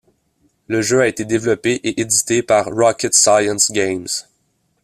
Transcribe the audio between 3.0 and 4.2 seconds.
Science Games.